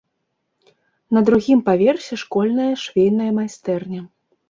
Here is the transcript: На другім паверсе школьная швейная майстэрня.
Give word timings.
На 1.17 1.23
другім 1.27 1.63
паверсе 1.69 2.21
школьная 2.25 2.73
швейная 2.89 3.31
майстэрня. 3.41 4.01